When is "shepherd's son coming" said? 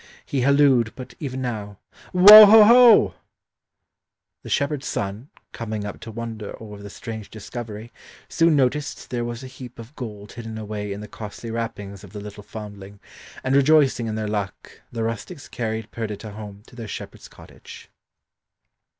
4.49-5.85